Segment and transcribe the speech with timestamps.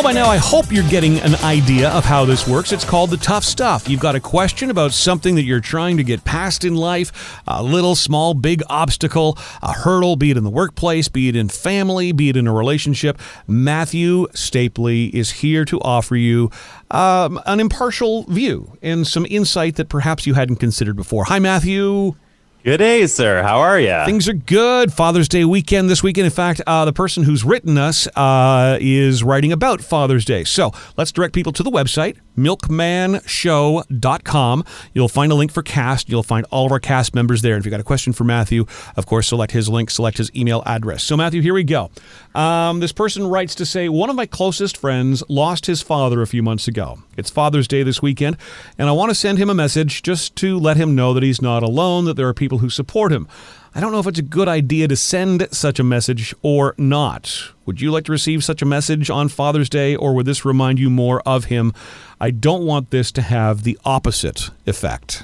[0.00, 2.72] Well, by now, I hope you're getting an idea of how this works.
[2.72, 3.86] It's called the tough stuff.
[3.86, 7.62] You've got a question about something that you're trying to get past in life a
[7.62, 12.12] little, small, big obstacle, a hurdle, be it in the workplace, be it in family,
[12.12, 13.20] be it in a relationship.
[13.46, 16.50] Matthew Stapley is here to offer you
[16.90, 21.24] um, an impartial view and some insight that perhaps you hadn't considered before.
[21.24, 22.14] Hi, Matthew.
[22.62, 23.42] Good day, sir.
[23.42, 24.04] How are you?
[24.04, 24.92] Things are good.
[24.92, 26.26] Father's Day weekend this weekend.
[26.26, 30.44] In fact, uh, the person who's written us uh, is writing about Father's Day.
[30.44, 34.64] So let's direct people to the website, milkmanshow.com.
[34.92, 36.10] You'll find a link for cast.
[36.10, 37.54] You'll find all of our cast members there.
[37.54, 40.30] And if you've got a question for Matthew, of course, select his link, select his
[40.36, 41.02] email address.
[41.02, 41.90] So, Matthew, here we go.
[42.34, 46.26] Um, this person writes to say, One of my closest friends lost his father a
[46.26, 46.98] few months ago.
[47.16, 48.36] It's Father's Day this weekend,
[48.78, 51.40] and I want to send him a message just to let him know that he's
[51.42, 53.28] not alone, that there are people who support him.
[53.74, 57.52] I don't know if it's a good idea to send such a message or not.
[57.66, 60.80] Would you like to receive such a message on Father's Day, or would this remind
[60.80, 61.72] you more of him?
[62.20, 65.22] I don't want this to have the opposite effect.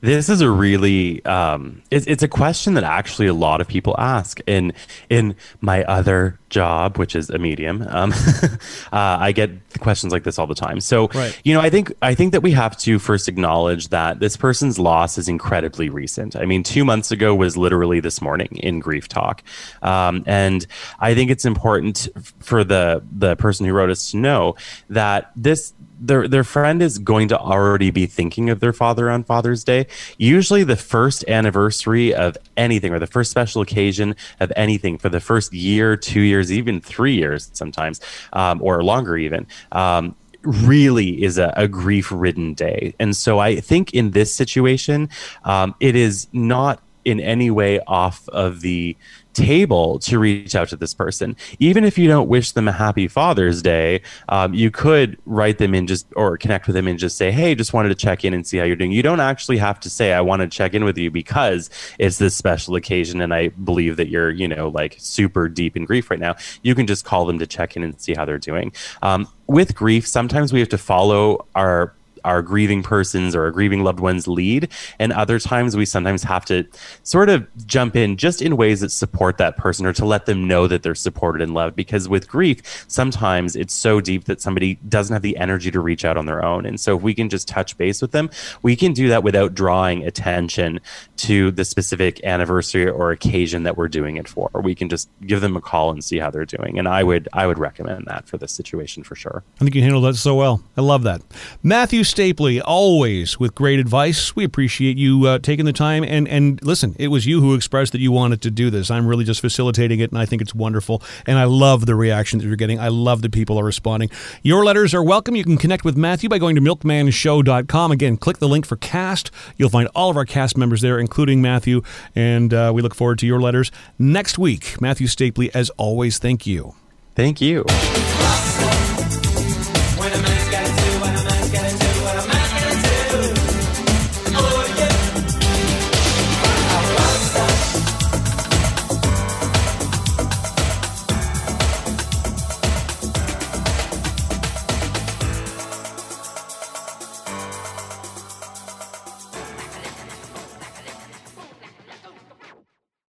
[0.00, 3.96] This is a really um, it's, it's a question that actually a lot of people
[3.98, 4.72] ask in
[5.08, 7.84] in my other job, which is a medium.
[7.88, 8.12] Um,
[8.92, 10.80] uh, I get questions like this all the time.
[10.80, 11.38] So right.
[11.42, 14.78] you know, I think I think that we have to first acknowledge that this person's
[14.78, 16.36] loss is incredibly recent.
[16.36, 19.42] I mean, two months ago was literally this morning in grief talk,
[19.82, 20.64] um, and
[21.00, 24.54] I think it's important for the the person who wrote us to know
[24.90, 29.24] that this their their friend is going to already be thinking of their father on
[29.24, 29.86] Father's Day.
[30.16, 35.20] Usually, the first anniversary of anything or the first special occasion of anything for the
[35.20, 38.00] first year, two years, even three years, sometimes
[38.32, 39.46] um, or longer, even.
[39.72, 42.94] Um, really is a, a grief ridden day.
[42.98, 45.10] And so I think in this situation,
[45.44, 48.96] um, it is not in any way off of the
[49.32, 51.36] table to reach out to this person.
[51.58, 55.74] Even if you don't wish them a happy Father's Day, um, you could write them
[55.74, 58.34] in just or connect with them and just say, Hey, just wanted to check in
[58.34, 58.92] and see how you're doing.
[58.92, 62.18] You don't actually have to say, I want to check in with you because it's
[62.18, 66.10] this special occasion and I believe that you're, you know, like super deep in grief
[66.10, 66.34] right now.
[66.62, 68.72] You can just call them to check in and see how they're doing.
[69.02, 73.82] Um, with grief, sometimes we have to follow our our grieving persons or our grieving
[73.84, 74.68] loved ones lead.
[74.98, 76.66] And other times we sometimes have to
[77.02, 80.46] sort of jump in just in ways that support that person or to let them
[80.46, 81.76] know that they're supported and loved.
[81.76, 86.04] Because with grief, sometimes it's so deep that somebody doesn't have the energy to reach
[86.04, 86.66] out on their own.
[86.66, 88.30] And so if we can just touch base with them,
[88.62, 90.80] we can do that without drawing attention
[91.18, 94.50] to the specific anniversary or occasion that we're doing it for.
[94.62, 96.78] We can just give them a call and see how they're doing.
[96.78, 99.42] And I would I would recommend that for this situation for sure.
[99.56, 100.62] I think you handled that so well.
[100.76, 101.22] I love that.
[101.62, 104.34] Matthew Stapley, always with great advice.
[104.34, 106.02] We appreciate you uh, taking the time.
[106.02, 108.90] And, and listen, it was you who expressed that you wanted to do this.
[108.90, 111.02] I'm really just facilitating it, and I think it's wonderful.
[111.26, 112.80] And I love the reaction that you're getting.
[112.80, 114.10] I love that people are responding.
[114.42, 115.36] Your letters are welcome.
[115.36, 117.92] You can connect with Matthew by going to milkmanshow.com.
[117.92, 119.30] Again, click the link for cast.
[119.56, 121.82] You'll find all of our cast members there, including Matthew.
[122.14, 124.80] And uh, we look forward to your letters next week.
[124.80, 126.74] Matthew Stapley, as always, thank you.
[127.14, 127.64] Thank you.